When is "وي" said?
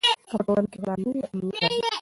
1.07-1.15